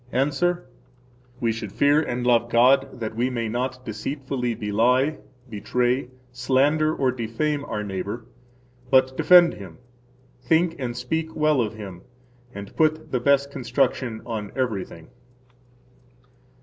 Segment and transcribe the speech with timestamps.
[0.11, 0.65] –Answer:
[1.39, 7.11] We should fear and love God that we may not deceitfully belie, betray, slander, or
[7.11, 8.25] defame our neighbor,
[8.89, 9.77] but defend him,
[10.41, 12.01] [think and] speak well of him,
[12.51, 15.11] and put the best construction on everything.